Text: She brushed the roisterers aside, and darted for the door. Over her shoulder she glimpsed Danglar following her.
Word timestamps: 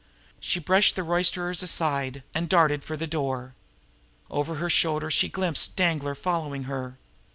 She 0.39 0.59
brushed 0.59 0.95
the 0.95 1.03
roisterers 1.03 1.61
aside, 1.61 2.23
and 2.33 2.49
darted 2.49 2.83
for 2.83 2.97
the 2.97 3.05
door. 3.05 3.53
Over 4.31 4.55
her 4.55 4.67
shoulder 4.67 5.11
she 5.11 5.29
glimpsed 5.29 5.75
Danglar 5.77 6.15
following 6.15 6.63
her. 6.63 6.97